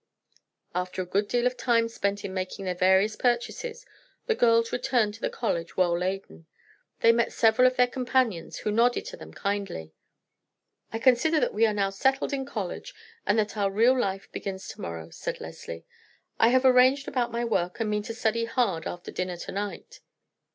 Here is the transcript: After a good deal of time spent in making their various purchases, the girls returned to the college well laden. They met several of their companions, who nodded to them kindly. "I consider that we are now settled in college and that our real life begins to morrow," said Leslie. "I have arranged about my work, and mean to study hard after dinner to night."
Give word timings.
After 0.73 1.03
a 1.03 1.05
good 1.05 1.27
deal 1.27 1.45
of 1.45 1.55
time 1.55 1.87
spent 1.87 2.25
in 2.25 2.33
making 2.33 2.65
their 2.65 2.73
various 2.73 3.15
purchases, 3.15 3.85
the 4.25 4.33
girls 4.33 4.71
returned 4.71 5.13
to 5.13 5.21
the 5.21 5.29
college 5.29 5.77
well 5.77 5.95
laden. 5.95 6.47
They 7.01 7.11
met 7.11 7.31
several 7.31 7.67
of 7.67 7.75
their 7.77 7.85
companions, 7.85 8.57
who 8.57 8.71
nodded 8.71 9.05
to 9.05 9.15
them 9.17 9.31
kindly. 9.31 9.93
"I 10.91 10.97
consider 10.97 11.39
that 11.41 11.53
we 11.53 11.67
are 11.67 11.73
now 11.75 11.91
settled 11.91 12.33
in 12.33 12.47
college 12.47 12.95
and 13.27 13.37
that 13.37 13.55
our 13.55 13.69
real 13.69 13.95
life 13.95 14.27
begins 14.31 14.67
to 14.69 14.81
morrow," 14.81 15.11
said 15.11 15.39
Leslie. 15.39 15.85
"I 16.39 16.47
have 16.47 16.65
arranged 16.65 17.07
about 17.07 17.31
my 17.31 17.45
work, 17.45 17.79
and 17.79 17.87
mean 17.91 18.01
to 18.01 18.15
study 18.15 18.45
hard 18.45 18.87
after 18.87 19.11
dinner 19.11 19.37
to 19.37 19.51
night." 19.51 19.99